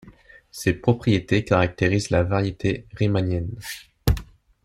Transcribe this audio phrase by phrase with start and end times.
[0.49, 3.53] Ses propriétés caractérisent la variété riemannienne.